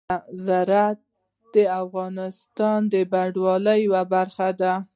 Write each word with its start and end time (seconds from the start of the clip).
زراعت 0.45 0.99
د 1.53 1.55
افغانستان 1.83 2.79
د 2.93 2.95
بڼوالۍ 3.11 3.79
یوه 3.87 4.03
برخه 4.13 4.47
ده. 4.61 4.73